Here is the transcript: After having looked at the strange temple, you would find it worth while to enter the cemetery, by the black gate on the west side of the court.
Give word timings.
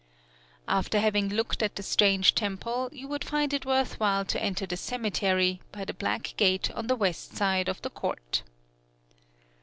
After 0.67 0.99
having 0.99 1.29
looked 1.29 1.61
at 1.61 1.75
the 1.75 1.83
strange 1.83 2.33
temple, 2.33 2.89
you 2.91 3.07
would 3.07 3.23
find 3.23 3.53
it 3.53 3.67
worth 3.67 3.99
while 3.99 4.25
to 4.25 4.41
enter 4.41 4.65
the 4.65 4.75
cemetery, 4.75 5.61
by 5.71 5.85
the 5.85 5.93
black 5.93 6.33
gate 6.37 6.71
on 6.71 6.87
the 6.87 6.95
west 6.95 7.35
side 7.37 7.69
of 7.69 7.83
the 7.83 7.91
court. 7.91 8.41